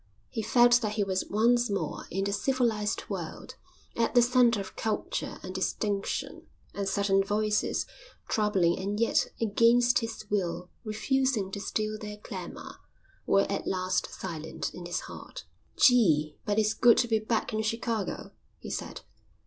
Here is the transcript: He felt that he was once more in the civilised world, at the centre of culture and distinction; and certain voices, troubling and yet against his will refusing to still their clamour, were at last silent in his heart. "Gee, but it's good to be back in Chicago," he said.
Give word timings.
He 0.29 0.41
felt 0.41 0.81
that 0.81 0.93
he 0.93 1.03
was 1.03 1.29
once 1.29 1.69
more 1.69 2.05
in 2.09 2.23
the 2.23 2.33
civilised 2.33 3.07
world, 3.07 3.53
at 3.95 4.15
the 4.15 4.23
centre 4.23 4.59
of 4.59 4.75
culture 4.75 5.37
and 5.43 5.53
distinction; 5.53 6.47
and 6.73 6.89
certain 6.89 7.23
voices, 7.23 7.85
troubling 8.27 8.79
and 8.79 8.99
yet 8.99 9.27
against 9.39 9.99
his 9.99 10.25
will 10.31 10.71
refusing 10.83 11.51
to 11.51 11.59
still 11.61 11.99
their 11.99 12.17
clamour, 12.17 12.77
were 13.27 13.41
at 13.47 13.67
last 13.67 14.11
silent 14.11 14.73
in 14.73 14.87
his 14.87 15.01
heart. 15.01 15.45
"Gee, 15.77 16.35
but 16.45 16.57
it's 16.57 16.73
good 16.73 16.97
to 16.97 17.07
be 17.07 17.19
back 17.19 17.53
in 17.53 17.61
Chicago," 17.61 18.31
he 18.57 18.71
said. 18.71 19.01